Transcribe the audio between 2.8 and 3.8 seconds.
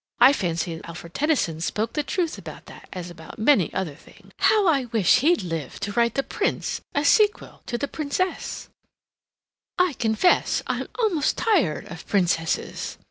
as about many